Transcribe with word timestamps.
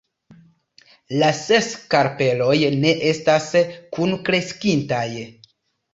La 1.23 1.27
ses 1.41 1.67
karpeloj 1.93 2.55
ne 2.85 2.95
estas 3.11 3.45
kunkreskintaj. 3.99 5.07